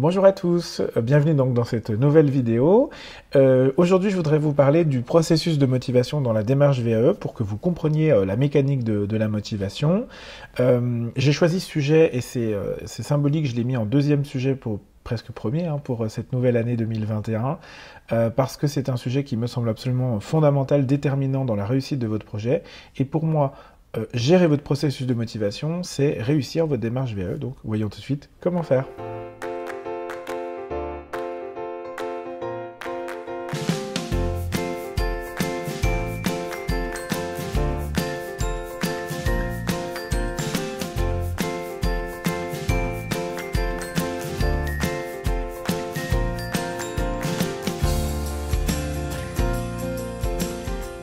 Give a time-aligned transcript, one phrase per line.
[0.00, 2.88] Bonjour à tous, euh, bienvenue donc dans cette nouvelle vidéo.
[3.36, 7.34] Euh, aujourd'hui je voudrais vous parler du processus de motivation dans la démarche VAE pour
[7.34, 10.06] que vous compreniez euh, la mécanique de, la motivation.
[11.16, 15.32] J'ai choisi ce sujet et c'est symbolique, je l'ai mis en deuxième sujet pour presque
[15.32, 17.58] premier hein, pour cette nouvelle année 2021
[18.34, 22.06] parce que c'est un sujet qui me semble absolument fondamental, déterminant dans la réussite de
[22.06, 22.62] votre projet
[22.96, 23.52] et pour moi
[24.14, 27.36] gérer votre processus de motivation, c'est réussir votre démarche VAE.
[27.36, 28.86] Donc, voyons tout de suite comment faire.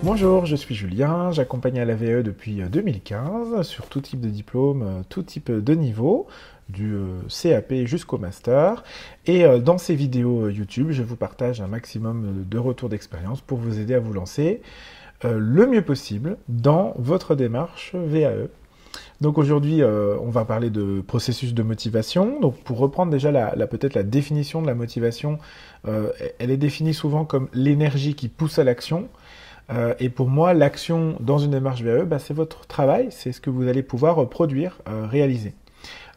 [0.10, 4.30] Bonjour, je suis Julien, j'accompagne à la VE depuis 2015 euh, sur tout type de
[4.30, 6.28] diplôme, euh, tout type de niveau,
[6.70, 8.86] du euh, CAP jusqu'au master.
[9.26, 13.80] Et dans ces vidéos YouTube, je vous partage un maximum de retours d'expérience pour vous
[13.80, 14.62] aider à vous lancer
[15.26, 18.48] le mieux possible dans votre démarche VAE.
[19.20, 22.40] Donc aujourd'hui, on va parler de processus de motivation.
[22.40, 25.38] Donc pour reprendre déjà la, peut-être la définition de la motivation,
[25.84, 29.10] elle est définie souvent comme l'énergie qui pousse à l'action.
[29.70, 33.42] Euh, et pour moi, l'action dans une démarche VAE, bah, c'est votre travail, c'est ce
[33.42, 35.54] que vous allez pouvoir produire, euh, réaliser.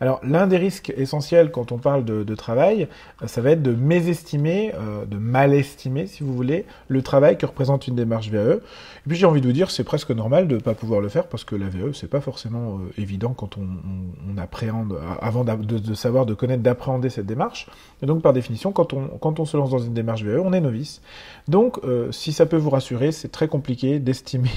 [0.03, 2.89] Alors l'un des risques essentiels quand on parle de, travail,
[3.23, 7.37] euh, ça va être de mésestimer, euh, de mal estimer si vous voulez, le travail
[7.37, 8.55] que représente une démarche VAE.
[8.55, 11.11] Et puis j'ai envie de vous dire, c'est presque normal de ne pas pouvoir le
[11.11, 15.95] faire parce que la VAE, c'est pas forcément euh, évident quand on, appréhende, avant de,
[15.95, 17.67] savoir, de connaître, d'appréhender cette démarche.
[18.03, 20.55] Et donc par définition, quand on, quand on se lance dans une démarche VAE, on
[20.55, 21.03] est novice.
[21.49, 21.79] Donc
[22.11, 24.51] si ça peut vous rassurer, c'est très compliqué d'estimer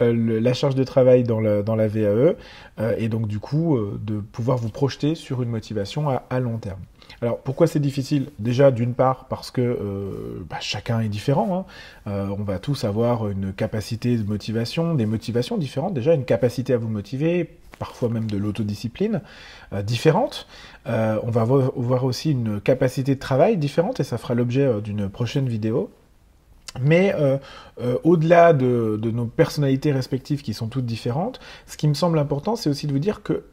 [0.00, 2.34] la charge de travail dans la, dans la VAE
[2.98, 6.80] et donc du coup de pouvoir vous projeter sur une motivation à, long terme.
[7.22, 8.30] Alors pourquoi c'est difficile?
[8.38, 11.66] Déjà d'une part parce que euh, bah, chacun est différent.
[12.06, 12.10] Hein.
[12.10, 15.94] Euh, on va tous avoir une capacité de motivation, des motivations différentes.
[15.94, 19.22] Déjà une capacité à vous motiver, parfois même de l'autodiscipline
[19.72, 20.46] euh, différente.
[20.86, 25.48] on va voir aussi une capacité de travail différente et ça fera l'objet d'une prochaine
[25.48, 25.90] vidéo.
[26.78, 27.14] Mais
[28.04, 32.54] au-delà de, de, nos personnalités respectives qui sont toutes différentes, ce qui me semble important,
[32.54, 33.44] c'est aussi de vous dire que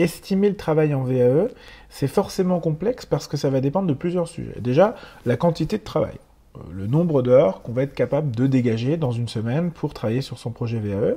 [0.00, 1.48] estimer le travail en VAE,
[1.88, 4.60] c'est forcément complexe parce que ça va dépendre de plusieurs sujets.
[4.60, 4.94] Déjà,
[5.26, 6.18] la quantité de travail,
[6.56, 10.20] euh, le nombre d'heures qu'on va être capable de dégager dans une semaine pour travailler
[10.20, 11.16] sur son projet VAE.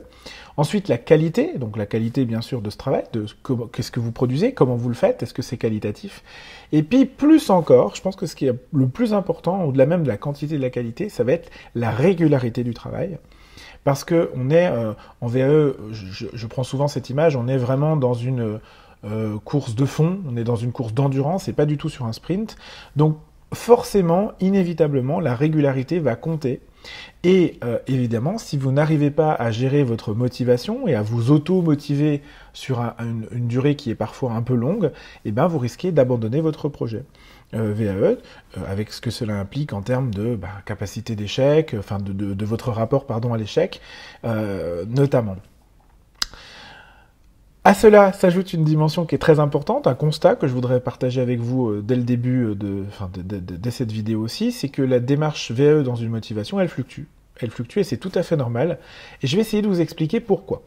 [0.58, 3.26] Ensuite, la qualité, donc la qualité bien sûr de ce travail, de
[3.72, 6.24] qu'est-ce que vous produisez, comment vous le faites, est-ce que c'est qualitatif?
[6.72, 10.04] Et puis plus encore, je pense que ce qui est le plus important, au-delà même
[10.04, 13.18] de la quantité et de la qualité, ça va être la régularité du travail.
[13.84, 17.98] Parce que on est euh, en VAE, je, prends souvent cette image, on est vraiment
[17.98, 18.60] dans une
[19.06, 22.06] euh, course de fond, on est dans une course d'endurance et pas du tout sur
[22.06, 22.56] un sprint.
[22.96, 23.18] Donc
[23.54, 26.62] forcément, inévitablement, la régularité va compter.
[27.24, 32.22] Et euh, évidemment, si vous n'arrivez pas à gérer votre motivation et à vous auto-motiver
[32.52, 34.92] sur une, durée qui est parfois un peu longue,
[35.24, 37.04] eh ben, vous risquez d'abandonner votre projet.
[37.54, 38.16] Euh, VAE, euh,
[38.68, 43.06] avec ce que cela implique en termes de bah, capacité d'échec, enfin de, votre rapport
[43.06, 43.80] pardon, à l'échec,
[44.24, 45.38] notamment.
[47.66, 51.22] À cela s'ajoute une dimension qui est très importante, un constat que je voudrais partager
[51.22, 54.82] avec vous euh, dès le début euh, de, enfin, dès cette vidéo aussi, c'est que
[54.82, 57.04] la démarche VE dans une motivation, elle fluctue.
[57.40, 58.80] Elle fluctue et c'est tout à fait normal.
[59.22, 60.64] Et je vais essayer de vous expliquer pourquoi.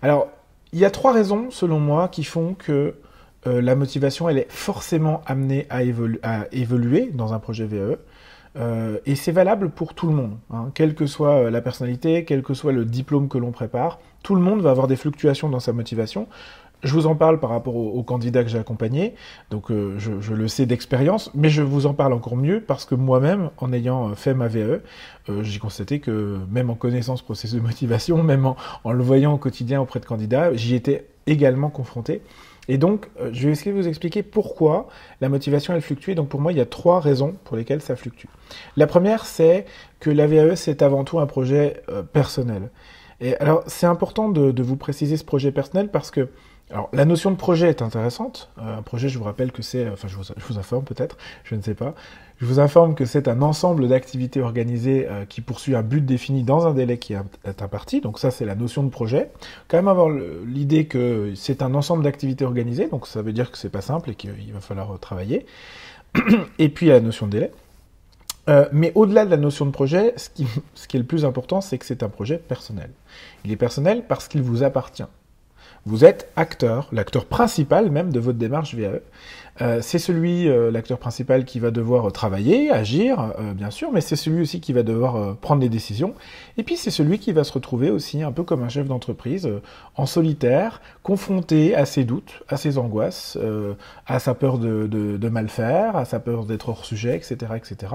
[0.00, 0.28] Alors,
[0.72, 2.94] il y a trois raisons, selon moi, qui font que
[3.46, 5.82] euh, la motivation, elle est forcément amenée à,
[6.52, 7.98] évoluer dans un projet VE.
[8.56, 10.70] Euh, et c'est valable pour tout le monde, hein.
[10.74, 14.00] quelle que soit euh, la personnalité, quel que soit le diplôme que l'on prépare.
[14.24, 16.26] Tout le monde va avoir des fluctuations dans sa motivation.
[16.82, 19.14] Je vous en parle par rapport aux, candidats que j'ai accompagnés,
[19.50, 23.50] donc je, le sais d'expérience, mais je vous en parle encore mieux parce que moi-même,
[23.58, 24.80] en ayant fait ma VE,
[25.42, 29.34] j'ai constaté que même en connaissant ce processus de motivation, même en, en le voyant
[29.34, 32.22] au quotidien auprès de candidats, j'y étais également confronté.
[32.70, 34.86] Et donc, euh, je vais essayer de vous expliquer pourquoi
[35.20, 36.12] la motivation, elle fluctue.
[36.12, 38.28] donc, pour moi, il y a trois raisons pour lesquelles ça fluctue.
[38.76, 39.66] La première, c'est
[39.98, 42.70] que la VAE, c'est avant tout un projet euh, personnel.
[43.20, 46.28] Et alors, c'est important de, vous préciser ce projet personnel parce que
[46.72, 48.48] alors, la notion de projet est intéressante.
[48.58, 51.62] Euh, un projet, je vous rappelle que c'est, enfin, je vous, informe peut-être, je ne
[51.62, 51.94] sais pas.
[52.40, 56.44] Je vous informe que c'est un ensemble d'activités organisées euh, qui poursuit un but défini
[56.44, 58.00] dans un délai qui est imparti.
[58.00, 59.30] Donc ça, c'est la notion de projet.
[59.68, 62.88] Quand même avoir l'idée que c'est un ensemble d'activités organisées.
[62.88, 65.46] Donc ça veut dire que c'est pas simple et qu'il va falloir travailler.
[66.58, 67.50] et puis la notion de délai.
[68.48, 71.24] Euh, mais au-delà de la notion de projet, ce qui, ce qui est le plus
[71.24, 72.90] important, c'est que c'est un projet personnel.
[73.44, 75.04] Il est personnel parce qu'il vous appartient.
[75.86, 79.00] Vous êtes acteur, l'acteur principal même de votre démarche VAE.
[79.62, 84.00] Euh, c'est celui, euh, l'acteur principal, qui va devoir travailler, agir, euh, bien sûr, mais
[84.00, 86.14] c'est celui aussi qui va devoir prendre des décisions.
[86.56, 89.48] Et puis c'est celui qui va se retrouver aussi un peu comme un chef d'entreprise,
[89.96, 93.38] en solitaire, confronté à ses doutes, à ses angoisses,
[94.06, 97.94] à sa peur de, de, mal faire, à sa peur d'être hors sujet, etc., etc.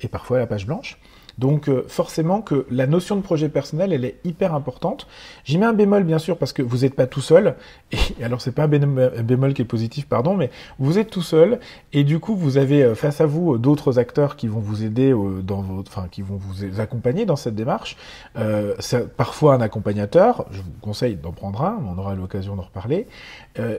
[0.00, 0.98] Et parfois à la page blanche.
[1.38, 5.06] Donc euh, forcément que la notion de projet personnel, elle est hyper importante.
[5.44, 7.56] J'y mets un bémol bien sûr parce que vous n'êtes pas tout seul.
[7.92, 11.60] Et alors c'est pas un bémol qui est positif, pardon, mais vous êtes tout seul
[11.92, 14.84] et du coup vous avez euh, face à vous euh, d'autres acteurs qui vont vous
[14.84, 17.96] aider dans votre, enfin qui vont vous accompagner dans cette démarche.
[18.36, 18.74] Euh,
[19.16, 23.06] parfois un accompagnateur, je vous conseille d'en prendre un, on aura l'occasion d'en reparler,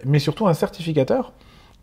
[0.06, 1.34] mais surtout un certificateur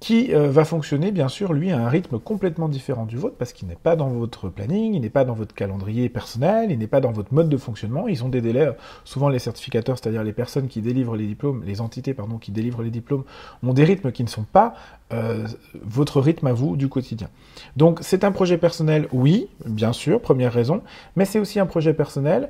[0.02, 3.52] qui euh, va fonctionner bien sûr lui à un rythme complètement différent du vôtre parce
[3.52, 6.88] qu'il n'est pas dans votre planning, il n'est pas dans votre calendrier personnel, il n'est
[6.88, 8.08] pas dans votre mode de fonctionnement.
[8.08, 8.72] Ils ont des délais, euh,
[9.04, 12.82] souvent les certificateurs, c'est-à-dire les personnes qui délivrent les diplômes, les entités pardon qui délivrent
[12.82, 13.22] les diplômes,
[13.62, 14.74] ont des rythmes qui ne sont pas
[15.12, 15.46] euh,
[15.84, 17.28] votre rythme à vous du quotidien.
[17.76, 20.82] Donc c'est un projet personnel, oui, bien sûr, première raison,
[21.14, 22.48] mais c'est aussi un projet personnel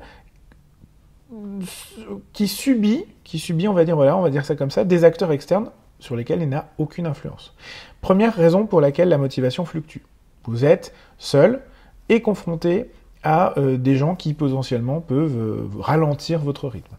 [2.31, 5.03] qui subit, qui subit, on va dire voilà, on va dire ça comme ça, des
[5.03, 5.69] acteurs externes
[6.03, 7.55] sur lesquels il n'a aucune influence.
[8.01, 10.01] Première raison pour laquelle la motivation fluctue.
[10.45, 11.61] Vous êtes seul
[12.09, 12.91] et confronté
[13.23, 16.95] à euh, des gens qui potentiellement peuvent euh, ralentir votre rythme.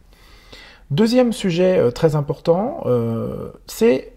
[0.91, 2.83] Deuxième sujet euh, très important,
[3.67, 4.13] c'est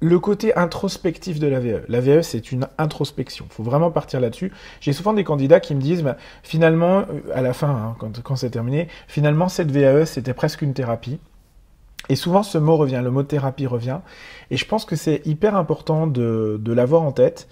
[0.00, 1.84] le côté introspectif de la VE.
[1.88, 3.46] La VE, c'est une introspection.
[3.50, 4.52] Il faut vraiment partir là-dessus.
[4.80, 8.36] J'ai souvent des candidats qui me disent, bah, finalement, à la fin, hein, quand, quand
[8.36, 11.18] c'est terminé, finalement, cette VAE, c'était presque une thérapie.
[12.08, 14.00] Et souvent, ce mot revient, le mot thérapie revient.
[14.50, 17.48] Et je pense que c'est hyper important de, l'avoir en tête.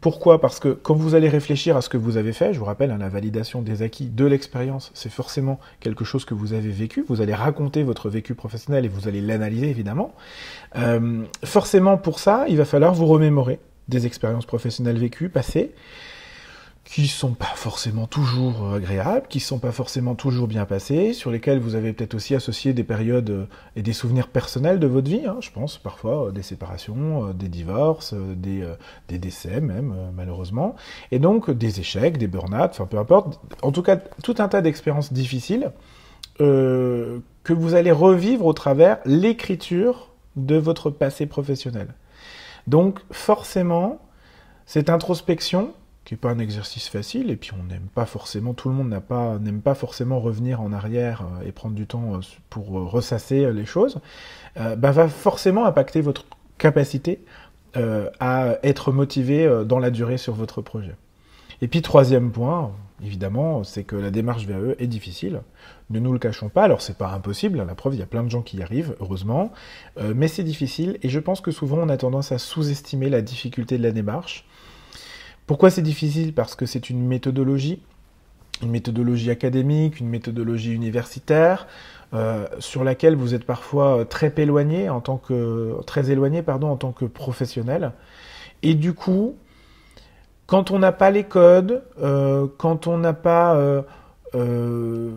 [0.00, 0.40] Pourquoi?
[0.40, 2.90] Parce que quand vous allez réfléchir à ce que vous avez fait, je vous rappelle,
[2.90, 7.04] hein, la validation des acquis de l'expérience, c'est forcément quelque chose que vous avez vécu.
[7.08, 10.14] Vous allez raconter votre vécu professionnel et vous allez l'analyser, évidemment.
[10.76, 13.58] Euh, forcément, pour ça, il va falloir vous remémorer
[13.88, 15.72] des expériences professionnelles vécues, passées
[16.86, 21.30] qui sont pas forcément toujours euh, agréables, qui sont pas forcément toujours bien passés, sur
[21.30, 23.46] lesquels vous avez peut-être aussi associé des périodes euh,
[23.76, 25.26] et des souvenirs personnels de votre vie.
[25.26, 28.66] Hein, je pense parfois euh, des séparations, des divorces, des,
[29.08, 30.76] des décès même malheureusement,
[31.10, 33.40] et donc des échecs, des burn-out, enfin peu importe.
[33.62, 35.72] En tout cas, tout un tas d'expériences difficiles
[36.40, 41.94] euh, que vous allez revivre au travers l'écriture de votre passé professionnel.
[42.66, 44.00] Donc forcément,
[44.66, 45.72] cette introspection,
[46.06, 48.88] qui n'est pas un exercice facile, et puis on n'aime pas forcément, tout le monde
[48.88, 52.78] n'a pas, n'aime pas forcément revenir en arrière euh, et prendre du temps euh, pour
[52.78, 53.98] euh, ressasser les choses,
[54.54, 56.24] bah, va forcément impacter votre
[56.56, 57.22] capacité
[57.74, 60.94] à être motivé dans la durée sur votre projet.
[61.60, 62.72] Et puis troisième point,
[63.04, 65.42] évidemment, c'est que la démarche VAE est difficile.
[65.90, 66.62] Ne nous le cachons pas.
[66.62, 67.58] Alors c'est pas impossible.
[67.58, 69.52] La preuve, il y a plein de gens qui y arrivent, heureusement,
[70.14, 70.96] mais c'est difficile.
[71.02, 74.46] Et je pense que souvent on a tendance à sous-estimer la difficulté de la démarche.
[75.46, 76.34] Pourquoi c'est difficile?
[76.34, 77.82] Parce que c'est une méthodologie,
[78.62, 81.66] une méthodologie académique, une méthodologie universitaire,
[82.14, 86.76] euh, sur laquelle vous êtes parfois très éloigné en tant que très éloigné pardon en
[86.76, 87.92] tant que professionnel.
[88.62, 89.34] Et du coup,
[90.46, 95.10] quand on n'a pas les codes, euh, quand on n'a pas euh,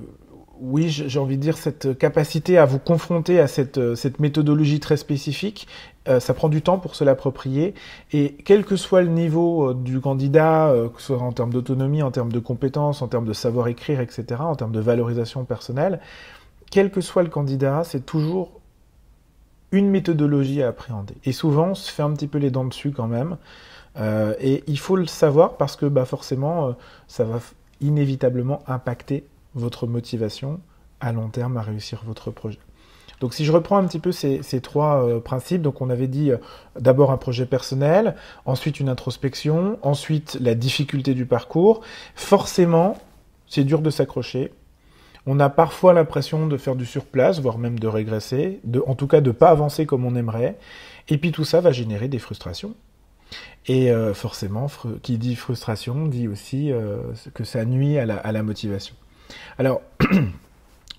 [0.61, 4.97] oui, j'ai envie de dire cette capacité à vous confronter à cette, cette méthodologie très
[4.97, 5.67] spécifique,
[6.09, 7.73] euh, ça prend du temps pour se l'approprier.
[8.11, 11.51] Et quel que soit le niveau euh, du candidat, euh, que ce soit en termes
[11.51, 15.99] d'autonomie, en termes de compétences, en termes de savoir-écrire, etc., en termes de valorisation personnelle,
[16.71, 18.59] quel que soit le candidat, c'est toujours
[19.71, 21.15] une méthodologie à appréhender.
[21.25, 23.37] Et souvent, on se fait un petit peu les dents dessus quand même.
[24.39, 26.75] et il faut le savoir parce que bah, forcément,
[27.07, 27.39] ça va
[27.81, 29.25] inévitablement impacter
[29.59, 30.59] votre motivation
[30.99, 32.59] à long terme à réussir votre projet.
[33.19, 36.31] Donc si je reprends un petit peu ces, trois euh, principes, donc on avait dit
[36.31, 36.37] euh,
[36.79, 41.81] d'abord un projet personnel, ensuite une introspection, ensuite la difficulté du parcours,
[42.15, 42.97] forcément
[43.47, 44.53] c'est dur de s'accrocher.
[45.25, 49.21] On a parfois l'impression de faire du surplace, voire même de régresser, en tout cas
[49.21, 50.57] de ne pas avancer comme on aimerait.
[51.09, 52.73] Et puis tout ça va générer des frustrations.
[53.67, 54.67] Et euh, forcément,
[55.03, 56.71] qui dit frustration dit aussi
[57.33, 58.95] que ça nuit à la motivation.
[59.57, 59.81] Alors,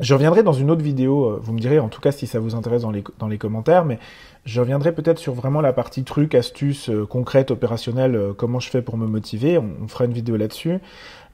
[0.01, 2.41] je reviendrai dans une autre vidéo, euh, vous me direz en tout cas si ça
[2.41, 3.99] vous intéresse dans les, commentaires, mais
[4.47, 8.71] je reviendrai peut-être sur vraiment la partie trucs, astuces, euh, concrètes, opérationnelles, euh, comment je
[8.71, 10.79] fais pour me motiver, on, fera une vidéo là-dessus.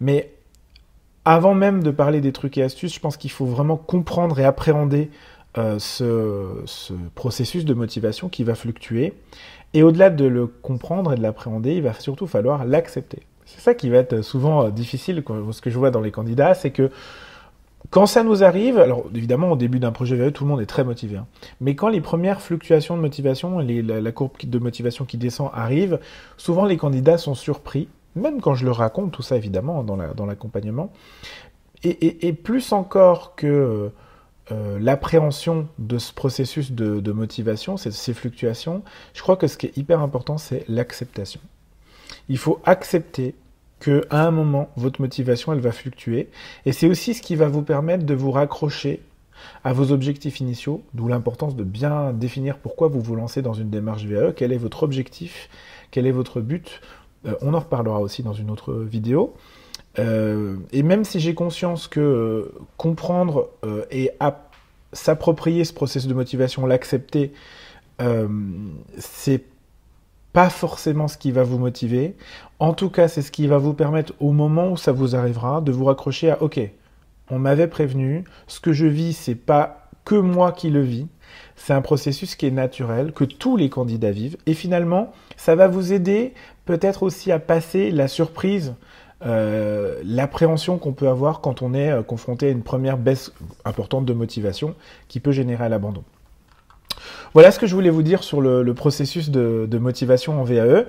[0.00, 0.32] Mais
[1.24, 4.44] avant même de parler des trucs et astuces, je pense qu'il faut vraiment comprendre et
[4.44, 5.10] appréhender
[5.78, 9.14] ce, processus de motivation qui va fluctuer.
[9.72, 13.22] Et au-delà de le comprendre et de l'appréhender, il va surtout falloir l'accepter.
[13.46, 15.22] C'est ça qui va être souvent difficile,
[15.52, 16.90] ce que je vois dans les candidats, c'est que
[17.90, 20.66] quand ça nous arrive, alors évidemment au début d'un projet VE, tout le monde est
[20.66, 21.26] très motivé, hein.
[21.60, 26.00] mais quand les premières fluctuations de motivation, la, courbe de motivation qui descend arrive,
[26.36, 30.92] souvent les candidats sont surpris, même quand je leur raconte tout ça évidemment dans l'accompagnement,
[31.84, 33.90] et, plus encore que
[34.50, 38.82] euh, l'appréhension de ce processus de, motivation, ces fluctuations,
[39.14, 41.40] je crois que ce qui est hyper important, c'est l'acceptation.
[42.28, 43.34] Il faut accepter
[43.78, 46.28] que à un moment, votre motivation, elle va fluctuer.
[46.64, 49.02] Et c'est aussi ce qui va vous permettre de vous raccrocher
[49.64, 53.70] à vos objectifs initiaux, d'où l'importance de bien définir pourquoi vous vous lancez dans une
[53.70, 55.48] démarche VAE, quel est votre objectif,
[55.90, 56.80] quel est votre but.
[57.26, 59.34] Euh, on en reparlera aussi dans une autre vidéo.
[59.98, 63.50] Euh, et même si j'ai conscience que euh, comprendre
[63.90, 64.10] et
[64.92, 67.32] s'approprier ce processus de motivation, l'accepter,
[68.98, 69.44] c'est
[70.36, 72.14] pas forcément ce qui va vous motiver.
[72.58, 75.62] En tout cas, c'est ce qui va vous permettre au moment où ça vous arrivera
[75.62, 76.60] de vous raccrocher à OK.
[77.30, 81.06] On m'avait prévenu, ce que je vis, c'est pas que moi qui le vis.
[81.56, 84.36] C'est un processus qui est naturel, que tous les candidats vivent.
[84.44, 86.34] Et finalement, ça va vous aider
[86.66, 88.74] peut-être aussi à passer la surprise,
[89.24, 93.32] euh, l'appréhension qu'on peut avoir quand on est euh, confronté à une première baisse
[93.64, 94.74] importante de motivation
[95.08, 96.04] qui peut générer l'abandon.
[97.34, 100.86] Voilà ce que je voulais vous dire sur le, processus de, motivation en VAE.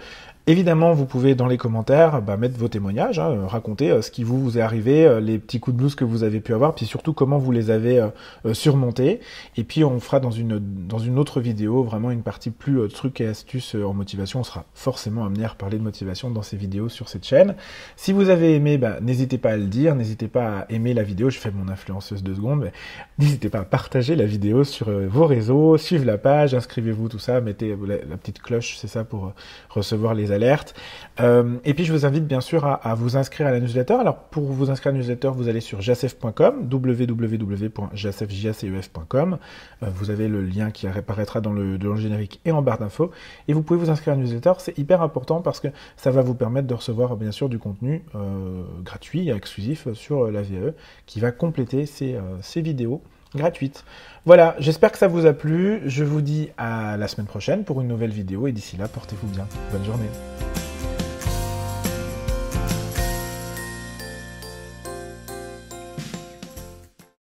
[0.50, 4.24] Évidemment, vous pouvez dans les commentaires bah, mettre vos témoignages, hein, raconter euh, ce qui
[4.24, 6.86] vous, est arrivé, euh, les petits coups de blues que vous avez pu avoir, puis
[6.86, 9.20] surtout comment vous les avez euh, surmontés.
[9.58, 13.20] Et puis on fera dans une, dans une autre vidéo vraiment une partie plus trucs
[13.20, 14.40] et astuces en motivation.
[14.40, 17.56] On sera forcément amené à reparler de motivation dans ces vidéos sur cette chaîne.
[17.98, 21.04] Si vous avez aimé, bah, n'hésitez pas à le dire, n'hésitez pas à aimer la
[21.04, 21.30] vidéo.
[21.30, 22.72] Je fais mon influenceuse de secondes, mais
[23.20, 27.42] n'hésitez pas à partager la vidéo sur vos réseaux, suivre la page, inscrivez-vous, tout ça,
[27.42, 29.34] mettez la, petite cloche, c'est ça pour
[29.70, 30.32] recevoir les
[31.20, 33.96] Euh, et puis je vous invite bien sûr à, vous inscrire à la newsletter.
[33.96, 39.40] Alors pour vous inscrire à la newsletter, vous allez sur jacef.com, www.jacefjacef.com.
[39.84, 42.80] Euh, vous avez le lien qui apparaîtra dans le, dans le générique et en barre
[42.80, 43.12] d'infos.
[43.48, 44.54] Et vous pouvez vous inscrire à la newsletter.
[44.60, 48.04] C'est hyper important parce que ça va vous permettre de recevoir bien sûr du contenu
[48.16, 50.74] euh, gratuit et exclusif sur la VAE
[51.06, 53.04] qui va compléter ces, ces vidéos
[53.36, 53.84] gratuites.
[54.26, 55.82] Voilà, j'espère que ça vous a plu.
[55.86, 59.28] Je vous dis à la semaine prochaine pour une nouvelle vidéo et d'ici là, portez-vous
[59.28, 59.48] bien.
[59.72, 60.10] Bonne journée.